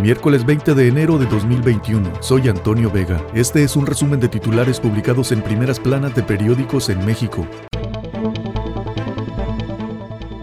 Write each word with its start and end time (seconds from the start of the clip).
Miércoles 0.00 0.46
20 0.46 0.74
de 0.74 0.86
enero 0.86 1.18
de 1.18 1.26
2021. 1.26 2.22
Soy 2.22 2.48
Antonio 2.48 2.90
Vega. 2.90 3.20
Este 3.34 3.64
es 3.64 3.74
un 3.74 3.84
resumen 3.84 4.20
de 4.20 4.28
titulares 4.28 4.78
publicados 4.78 5.32
en 5.32 5.42
primeras 5.42 5.80
planas 5.80 6.14
de 6.14 6.22
periódicos 6.22 6.88
en 6.88 7.04
México. 7.04 7.46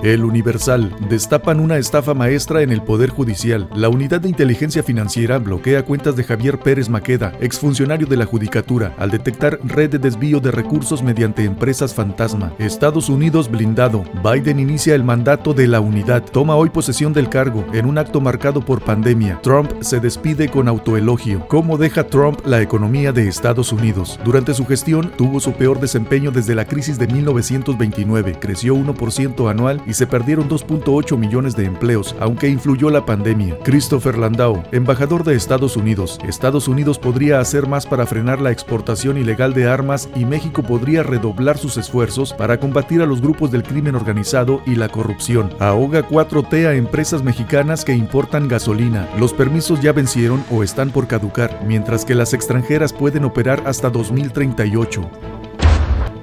El 0.06 0.24
Universal. 0.24 0.96
Destapan 1.10 1.60
una 1.60 1.78
estafa 1.78 2.14
maestra 2.14 2.62
en 2.62 2.72
el 2.72 2.84
Poder 2.84 3.10
Judicial. 3.10 3.68
La 3.74 3.90
Unidad 3.90 4.22
de 4.22 4.30
Inteligencia 4.30 4.84
Financiera 4.84 5.40
bloquea 5.40 5.84
cuentas 5.84 6.16
de 6.16 6.24
Javier 6.24 6.60
Pérez 6.60 6.90
Maqueda, 6.90 7.34
exfuncionario 7.40 8.06
de 8.06 8.16
la 8.16 8.28
Judicatura, 8.28 8.94
al 9.00 9.10
detectar 9.10 9.58
red 9.64 9.90
de 9.90 9.98
desvío 9.98 10.40
de 10.40 10.52
recursos 10.52 11.02
mediante 11.02 11.44
empresas 11.44 11.96
fantasma. 11.96 12.54
Estados 12.60 13.10
Unidos 13.10 13.50
blindado. 13.50 14.06
Biden 14.24 14.60
inicia 14.60 14.94
el 14.94 15.04
mandato 15.04 15.56
de 15.56 15.66
la 15.66 15.80
unidad. 15.80 16.24
Toma 16.24 16.56
hoy 16.56 16.70
posesión 16.70 17.12
del 17.12 17.28
cargo 17.28 17.66
en 17.74 17.88
un 17.88 17.98
acto 17.98 18.22
marcado 18.22 18.62
por 18.62 18.84
pandemia. 18.84 19.40
Trump 19.42 19.72
se 19.82 20.00
despide 20.00 20.50
con 20.50 20.68
autoelogio. 20.68 21.48
¿Cómo 21.48 21.80
deja 21.80 22.04
Trump 22.06 22.46
la 22.46 22.62
economía 22.62 23.12
de 23.12 23.28
Estados 23.28 23.74
Unidos? 23.74 24.20
Durante 24.24 24.54
su 24.54 24.68
gestión 24.68 25.12
tuvo 25.18 25.40
su 25.40 25.54
peor 25.54 25.80
desempeño 25.80 26.30
desde 26.30 26.54
la 26.54 26.66
crisis 26.66 27.00
de 27.00 27.08
1929. 27.08 28.38
Creció 28.40 28.76
1% 28.76 29.50
anual 29.50 29.82
y 29.88 29.95
se 29.96 30.06
perdieron 30.08 30.50
2.8 30.50 31.18
millones 31.18 31.56
de 31.56 31.66
empleos, 31.66 32.16
aunque 32.20 32.50
influyó 32.50 32.90
la 32.90 33.06
pandemia. 33.06 33.58
Christopher 33.64 34.18
Landau, 34.18 34.64
embajador 34.72 35.24
de 35.24 35.36
Estados 35.36 35.78
Unidos. 35.78 36.20
Estados 36.28 36.68
Unidos 36.68 37.00
podría 37.00 37.40
hacer 37.40 37.68
más 37.68 37.86
para 37.86 38.06
frenar 38.06 38.42
la 38.42 38.52
exportación 38.52 39.18
ilegal 39.18 39.54
de 39.54 39.68
armas 39.68 40.10
y 40.16 40.26
México 40.26 40.64
podría 40.64 41.04
redoblar 41.04 41.58
sus 41.58 41.78
esfuerzos 41.78 42.34
para 42.34 42.60
combatir 42.60 43.02
a 43.02 43.06
los 43.06 43.22
grupos 43.22 43.52
del 43.52 43.64
crimen 43.64 43.96
organizado 43.96 44.62
y 44.66 44.76
la 44.76 44.90
corrupción. 44.90 45.50
Ahoga 45.60 46.08
4T 46.08 46.68
a 46.68 46.76
empresas 46.76 47.24
mexicanas 47.24 47.86
que 47.86 47.94
importan 47.94 48.48
gasolina. 48.48 49.08
Los 49.18 49.34
permisos 49.34 49.82
ya 49.82 49.94
vencieron 49.94 50.44
o 50.52 50.64
están 50.64 50.92
por 50.92 51.08
caducar, 51.08 51.62
mientras 51.66 52.06
que 52.06 52.16
las 52.16 52.34
extranjeras 52.34 52.94
pueden 52.94 53.26
operar 53.26 53.64
hasta 53.66 53.90
2038. 53.90 55.35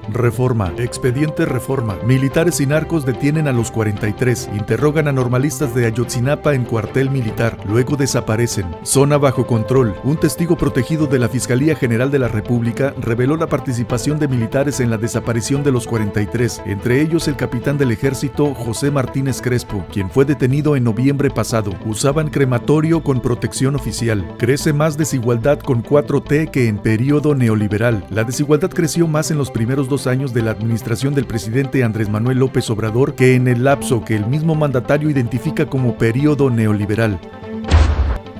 Reforma. 0.08 0.72
Expediente 0.78 1.47
Reforma. 1.47 1.97
Militares 2.05 2.61
y 2.61 2.67
narcos 2.67 3.06
detienen 3.06 3.48
a 3.48 3.53
los 3.53 3.70
43. 3.70 4.50
Interrogan 4.55 5.09
a 5.09 5.12
normalistas 5.12 5.75
de 5.75 5.86
Ayotzinapa 5.86 6.55
en 6.55 6.64
cuartel 6.64 7.11
militar. 7.11 7.59
Luego 7.67 7.97
desaparecen. 7.97 8.67
Zona 8.83 9.19
bajo 9.19 9.47
control. 9.47 9.94
Un 10.05 10.17
testigo 10.17 10.56
protegido 10.56 11.06
de 11.06 11.19
la 11.19 11.28
Fiscalía 11.28 11.77
General 11.77 12.11
de 12.11 12.19
la 12.19 12.28
República 12.28 12.94
reveló 13.00 13.36
la 13.36 13.47
participación 13.47 14.19
de 14.19 14.28
militares 14.28 14.81
en 14.81 14.91
la 14.91 14.98
desaparición 14.98 15.62
de 15.62 15.72
los 15.72 15.86
43, 15.86 16.62
entre 16.66 17.00
ellos 17.00 17.28
el 17.28 17.37
capitán 17.37 17.78
del 17.78 17.92
ejército 17.92 18.55
José 18.55 18.91
Martínez 18.91 19.41
Crespo, 19.41 19.84
quien 19.92 20.11
fue 20.11 20.25
detenido 20.25 20.77
en 20.77 20.84
noviembre 20.84 21.31
pasado. 21.31 21.72
Usaban 21.87 22.28
crematorio 22.28 23.03
con 23.03 23.20
protección 23.20 23.77
oficial. 23.77 24.27
Crece 24.39 24.72
más 24.72 24.97
desigualdad 24.97 25.61
con 25.61 25.83
4T 25.83 26.50
que 26.50 26.69
en 26.69 26.78
periodo 26.78 27.34
neoliberal. 27.34 28.05
La 28.11 28.25
desigualdad 28.25 28.70
creció 28.70 29.06
más 29.06 29.31
en 29.31 29.39
los 29.39 29.50
primeros 29.50 29.89
dos 29.93 30.07
años 30.07 30.33
de 30.33 30.41
la 30.41 30.53
administración 30.53 31.12
del 31.12 31.27
presidente 31.27 31.85
Andrés 31.85 32.09
Manuel 32.09 32.39
López 32.39 32.71
Obrador 32.71 33.15
que 33.15 33.35
en 33.35 33.47
el 33.47 33.65
lapso 33.65 34.03
que 34.03 34.17
el 34.17 34.27
mismo 34.27 34.55
mandatario 34.55 35.11
identifica 35.11 35.67
como 35.67 35.99
periodo 35.99 36.49
neoliberal. 36.49 37.21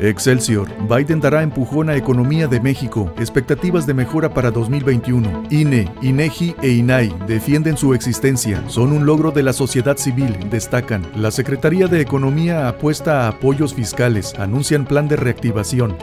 Excelsior. 0.01 0.67
Biden 0.89 1.21
dará 1.21 1.43
empujón 1.43 1.91
a 1.91 1.97
economía 1.97 2.47
de 2.49 2.59
México. 2.59 3.13
Expectativas 3.19 3.87
de 3.87 3.93
mejora 3.93 4.33
para 4.33 4.51
2021. 4.51 5.43
INE, 5.51 5.93
INEGI 6.01 6.57
e 6.63 6.71
INAI 6.71 7.15
defienden 7.27 7.77
su 7.77 7.93
existencia. 7.93 8.65
Son 8.69 8.93
un 8.93 9.05
logro 9.05 9.31
de 9.31 9.43
la 9.43 9.53
sociedad 9.53 9.99
civil, 9.99 10.35
destacan. 10.49 11.07
La 11.15 11.31
Secretaría 11.31 11.87
de 11.87 12.01
Economía 12.01 12.67
apuesta 12.67 13.27
a 13.27 13.29
apoyos 13.29 13.75
fiscales. 13.75 14.33
Anuncian 14.39 14.87
plan 14.87 15.07
de 15.07 15.17
reactivación. 15.17 15.99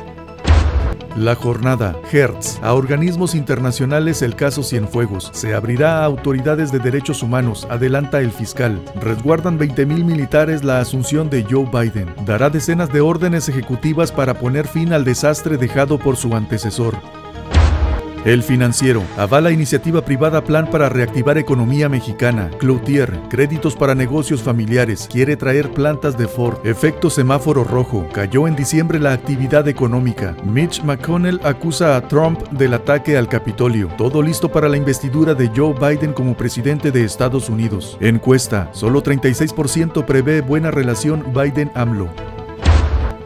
La 1.15 1.35
jornada 1.35 1.95
Hertz 2.11 2.59
a 2.61 2.73
organismos 2.73 3.35
internacionales 3.35 4.21
el 4.21 4.35
caso 4.35 4.63
Cienfuegos. 4.63 5.29
Se 5.33 5.53
abrirá 5.53 5.99
a 5.99 6.05
autoridades 6.05 6.71
de 6.71 6.79
derechos 6.79 7.23
humanos, 7.23 7.67
adelanta 7.69 8.21
el 8.21 8.31
fiscal. 8.31 8.81
Resguardan 9.01 9.59
20.000 9.59 10.03
militares 10.05 10.63
la 10.63 10.79
asunción 10.79 11.29
de 11.29 11.45
Joe 11.49 11.69
Biden. 11.71 12.13
Dará 12.25 12.49
decenas 12.49 12.91
de 12.93 13.01
órdenes 13.01 13.49
ejecutivas 13.49 14.11
para 14.11 14.35
poner 14.35 14.67
fin 14.67 14.93
al 14.93 15.03
desastre 15.03 15.57
dejado 15.57 15.97
por 15.97 16.15
su 16.15 16.35
antecesor. 16.35 16.95
El 18.25 18.43
financiero 18.43 19.03
avala 19.17 19.49
iniciativa 19.49 20.01
privada 20.01 20.43
plan 20.43 20.69
para 20.69 20.89
reactivar 20.89 21.37
economía 21.37 21.87
mexicana. 21.87 22.49
Cloutier, 22.59 23.17
créditos 23.29 23.77
para 23.77 23.95
negocios 23.95 24.43
familiares, 24.43 25.07
quiere 25.09 25.37
traer 25.37 25.71
plantas 25.71 26.17
de 26.17 26.27
Ford. 26.27 26.57
Efecto 26.65 27.09
semáforo 27.09 27.63
rojo, 27.63 28.05
cayó 28.11 28.45
en 28.47 28.57
diciembre 28.57 28.99
la 28.99 29.13
actividad 29.13 29.69
económica. 29.69 30.35
Mitch 30.43 30.83
McConnell 30.83 31.39
acusa 31.43 31.95
a 31.95 32.07
Trump 32.09 32.41
del 32.49 32.73
ataque 32.73 33.17
al 33.17 33.29
Capitolio. 33.29 33.87
Todo 33.97 34.21
listo 34.21 34.51
para 34.51 34.67
la 34.67 34.75
investidura 34.75 35.33
de 35.33 35.49
Joe 35.55 35.73
Biden 35.73 36.11
como 36.11 36.35
presidente 36.35 36.91
de 36.91 37.05
Estados 37.05 37.47
Unidos. 37.47 37.97
Encuesta, 38.01 38.69
solo 38.73 39.01
36% 39.01 40.05
prevé 40.05 40.41
buena 40.41 40.71
relación 40.71 41.23
Biden-AMLO. 41.33 42.38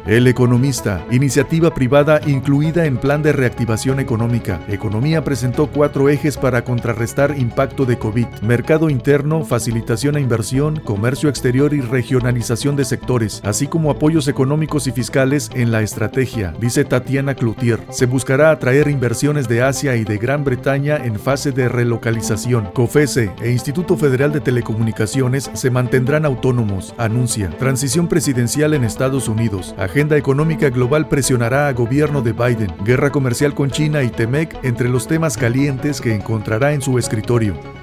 El 0.06 0.28
Economista, 0.28 1.06
iniciativa 1.12 1.74
privada 1.74 2.20
incluida 2.28 2.86
en 2.86 2.98
plan 2.98 3.24
de 3.24 3.32
reactivación 3.32 4.02
económica. 4.02 4.60
Economía 4.68 5.24
presentó 5.24 5.68
cuatro 5.68 6.10
ejes 6.10 6.36
para 6.36 6.66
contrarrestar 6.66 7.40
impacto 7.40 7.86
de 7.86 7.98
COVID. 7.98 8.28
Mercado 8.42 8.90
interno, 8.90 9.46
facilitación 9.46 10.18
a 10.18 10.20
inversión, 10.20 10.82
comercio 10.82 11.30
exterior 11.30 11.74
y 11.74 11.80
regionalización 11.80 12.76
de 12.76 12.84
sectores, 12.84 13.40
así 13.46 13.68
como 13.68 13.92
apoyos 13.92 14.28
económicos 14.28 14.88
y 14.88 14.92
fiscales 14.92 15.50
en 15.56 15.72
la 15.72 15.82
estrategia, 15.82 16.54
dice 16.60 16.84
Tatiana 16.84 17.34
Cloutier. 17.34 17.80
Se 17.90 18.06
buscará 18.06 18.52
atraer 18.52 18.90
inversiones 18.90 19.48
de 19.48 19.64
Asia 19.64 19.96
y 19.96 20.04
de 20.04 20.18
Gran 20.18 20.44
Bretaña 20.44 20.98
en 20.98 21.18
fase 21.18 21.54
de 21.54 21.70
relocalización. 21.70 22.72
COFESE 22.74 23.32
e 23.42 23.52
Instituto 23.52 23.96
Federal 23.96 24.34
de 24.34 24.42
Telecomunicaciones 24.42 25.50
se 25.54 25.72
mantendrán 25.72 26.26
autónomos, 26.26 26.94
anuncia. 26.98 27.50
Transición 27.52 28.10
presidencial 28.10 28.74
en 28.74 28.84
Estados 28.84 29.30
Unidos 29.30 29.74
agenda 29.94 30.18
económica 30.18 30.72
global 30.72 31.08
presionará 31.08 31.68
a 31.68 31.74
gobierno 31.74 32.24
de 32.24 32.34
Biden, 32.34 32.74
guerra 32.84 33.12
comercial 33.12 33.54
con 33.54 33.70
China 33.70 34.02
y 34.02 34.10
Temec 34.10 34.58
entre 34.64 34.90
los 34.90 35.08
temas 35.08 35.38
calientes 35.38 36.02
que 36.02 36.16
encontrará 36.16 36.74
en 36.74 36.82
su 36.82 36.98
escritorio. 36.98 37.83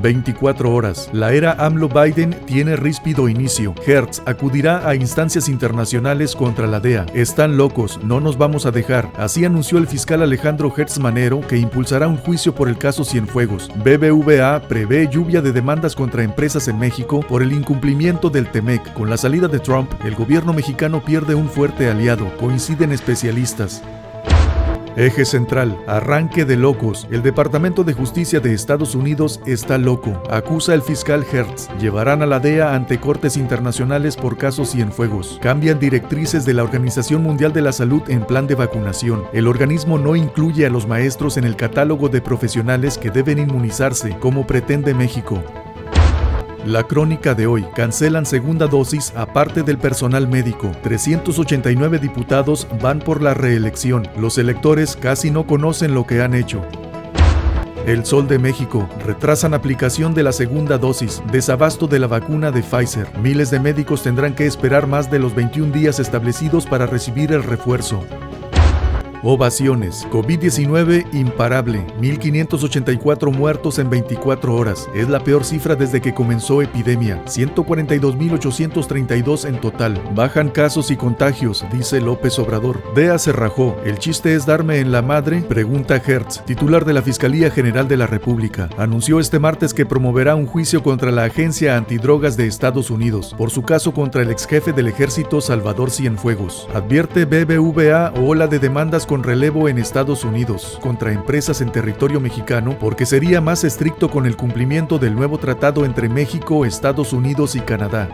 24 0.00 0.72
horas. 0.72 1.08
La 1.12 1.32
era 1.32 1.56
AMLO-Biden 1.58 2.30
tiene 2.46 2.76
ríspido 2.76 3.28
inicio. 3.28 3.74
Hertz 3.86 4.22
acudirá 4.26 4.88
a 4.88 4.94
instancias 4.94 5.48
internacionales 5.48 6.34
contra 6.34 6.66
la 6.66 6.80
DEA. 6.80 7.06
Están 7.14 7.56
locos, 7.56 8.00
no 8.02 8.20
nos 8.20 8.38
vamos 8.38 8.66
a 8.66 8.70
dejar. 8.70 9.10
Así 9.16 9.44
anunció 9.44 9.78
el 9.78 9.86
fiscal 9.86 10.22
Alejandro 10.22 10.72
Hertz 10.74 10.98
Manero 10.98 11.40
que 11.40 11.56
impulsará 11.58 12.08
un 12.08 12.16
juicio 12.16 12.54
por 12.54 12.68
el 12.68 12.78
caso 12.78 13.04
Cienfuegos. 13.04 13.70
BBVA 13.76 14.62
prevé 14.68 15.08
lluvia 15.10 15.42
de 15.42 15.52
demandas 15.52 15.94
contra 15.94 16.22
empresas 16.22 16.68
en 16.68 16.78
México 16.78 17.20
por 17.20 17.42
el 17.42 17.52
incumplimiento 17.52 18.30
del 18.30 18.50
TEMEC. 18.50 18.92
Con 18.94 19.10
la 19.10 19.16
salida 19.16 19.48
de 19.48 19.58
Trump, 19.58 19.90
el 20.04 20.14
gobierno 20.14 20.52
mexicano 20.52 21.02
pierde 21.04 21.34
un 21.34 21.48
fuerte 21.48 21.90
aliado, 21.90 22.34
coinciden 22.38 22.92
especialistas. 22.92 23.82
Eje 24.98 25.24
central, 25.24 25.78
arranque 25.86 26.44
de 26.44 26.56
locos. 26.56 27.06
El 27.12 27.22
Departamento 27.22 27.84
de 27.84 27.92
Justicia 27.92 28.40
de 28.40 28.52
Estados 28.52 28.96
Unidos 28.96 29.40
está 29.46 29.78
loco. 29.78 30.20
Acusa 30.28 30.72
al 30.72 30.82
fiscal 30.82 31.24
Hertz. 31.32 31.68
Llevarán 31.78 32.20
a 32.20 32.26
la 32.26 32.40
DEA 32.40 32.74
ante 32.74 32.98
cortes 32.98 33.36
internacionales 33.36 34.16
por 34.16 34.36
casos 34.36 34.72
Cienfuegos. 34.72 35.38
Cambian 35.40 35.78
directrices 35.78 36.44
de 36.44 36.54
la 36.54 36.64
Organización 36.64 37.22
Mundial 37.22 37.52
de 37.52 37.62
la 37.62 37.70
Salud 37.70 38.02
en 38.08 38.26
plan 38.26 38.48
de 38.48 38.56
vacunación. 38.56 39.22
El 39.32 39.46
organismo 39.46 39.98
no 39.98 40.16
incluye 40.16 40.66
a 40.66 40.70
los 40.70 40.88
maestros 40.88 41.36
en 41.36 41.44
el 41.44 41.54
catálogo 41.54 42.08
de 42.08 42.20
profesionales 42.20 42.98
que 42.98 43.12
deben 43.12 43.38
inmunizarse, 43.38 44.18
como 44.18 44.48
pretende 44.48 44.94
México. 44.94 45.40
La 46.68 46.82
crónica 46.82 47.34
de 47.34 47.46
hoy. 47.46 47.64
Cancelan 47.74 48.26
segunda 48.26 48.66
dosis 48.66 49.14
aparte 49.16 49.62
del 49.62 49.78
personal 49.78 50.28
médico. 50.28 50.70
389 50.82 51.98
diputados 51.98 52.68
van 52.82 52.98
por 52.98 53.22
la 53.22 53.32
reelección. 53.32 54.06
Los 54.18 54.36
electores 54.36 54.94
casi 54.94 55.30
no 55.30 55.46
conocen 55.46 55.94
lo 55.94 56.06
que 56.06 56.20
han 56.20 56.34
hecho. 56.34 56.60
El 57.86 58.04
Sol 58.04 58.28
de 58.28 58.38
México. 58.38 58.86
Retrasan 59.02 59.54
aplicación 59.54 60.12
de 60.12 60.24
la 60.24 60.32
segunda 60.32 60.76
dosis. 60.76 61.22
Desabasto 61.32 61.86
de 61.86 62.00
la 62.00 62.06
vacuna 62.06 62.50
de 62.50 62.62
Pfizer. 62.62 63.18
Miles 63.18 63.50
de 63.50 63.60
médicos 63.60 64.02
tendrán 64.02 64.34
que 64.34 64.44
esperar 64.44 64.86
más 64.86 65.10
de 65.10 65.20
los 65.20 65.34
21 65.34 65.72
días 65.72 65.98
establecidos 65.98 66.66
para 66.66 66.84
recibir 66.84 67.32
el 67.32 67.44
refuerzo. 67.44 68.04
Ovaciones. 69.22 70.06
COVID-19 70.10 71.06
imparable. 71.12 71.86
1.584 72.00 73.32
muertos 73.32 73.78
en 73.80 73.90
24 73.90 74.54
horas. 74.54 74.88
Es 74.94 75.08
la 75.08 75.24
peor 75.24 75.44
cifra 75.44 75.74
desde 75.74 76.00
que 76.00 76.14
comenzó 76.14 76.62
epidemia. 76.62 77.20
142.832 77.24 79.48
en 79.48 79.60
total. 79.60 80.00
Bajan 80.14 80.50
casos 80.50 80.92
y 80.92 80.96
contagios, 80.96 81.64
dice 81.72 82.00
López 82.00 82.38
Obrador. 82.38 82.80
Dea 82.94 83.18
se 83.18 83.32
rajó. 83.32 83.76
¿El 83.84 83.98
chiste 83.98 84.34
es 84.34 84.46
darme 84.46 84.78
en 84.78 84.92
la 84.92 85.02
madre? 85.02 85.42
Pregunta 85.42 85.96
Hertz, 85.96 86.44
titular 86.44 86.84
de 86.84 86.92
la 86.92 87.02
Fiscalía 87.02 87.50
General 87.50 87.88
de 87.88 87.96
la 87.96 88.06
República. 88.06 88.68
Anunció 88.78 89.18
este 89.18 89.40
martes 89.40 89.74
que 89.74 89.86
promoverá 89.86 90.36
un 90.36 90.46
juicio 90.46 90.84
contra 90.84 91.10
la 91.10 91.24
Agencia 91.24 91.76
Antidrogas 91.76 92.36
de 92.36 92.46
Estados 92.46 92.90
Unidos 92.90 93.34
por 93.36 93.50
su 93.50 93.62
caso 93.62 93.92
contra 93.92 94.22
el 94.22 94.30
ex 94.30 94.46
jefe 94.46 94.72
del 94.72 94.86
ejército 94.86 95.40
Salvador 95.40 95.90
Cienfuegos. 95.90 96.68
Advierte 96.72 97.24
BBVA 97.24 98.12
ola 98.16 98.46
de 98.46 98.60
demandas 98.60 99.07
con 99.08 99.24
relevo 99.24 99.68
en 99.68 99.78
Estados 99.78 100.22
Unidos 100.22 100.78
contra 100.80 101.12
empresas 101.12 101.60
en 101.62 101.72
territorio 101.72 102.20
mexicano 102.20 102.78
porque 102.78 103.06
sería 103.06 103.40
más 103.40 103.64
estricto 103.64 104.10
con 104.10 104.26
el 104.26 104.36
cumplimiento 104.36 104.98
del 104.98 105.16
nuevo 105.16 105.38
tratado 105.38 105.84
entre 105.84 106.08
México, 106.08 106.64
Estados 106.64 107.12
Unidos 107.12 107.56
y 107.56 107.60
Canadá. 107.60 108.08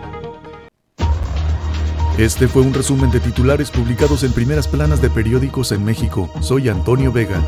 Este 2.17 2.46
fue 2.46 2.62
un 2.62 2.73
resumen 2.73 3.11
de 3.11 3.19
titulares 3.19 3.73
publicados 3.73 4.23
en 4.23 4.32
primeras 4.32 4.69
planas 4.69 5.02
de 5.02 5.11
periódicos 5.11 5.73
en 5.73 5.85
México. 5.85 6.31
Soy 6.41 6.69
Antonio 6.69 7.11
Vega. 7.11 7.43